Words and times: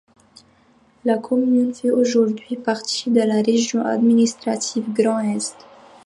La 1.05 1.19
commune 1.19 1.75
fait 1.75 1.91
aujourd'hui 1.91 2.55
partie 2.57 3.11
de 3.11 3.21
la 3.21 3.43
région 3.43 3.85
administrative 3.85 4.91
Grand 4.91 5.19
Est. 5.19 5.55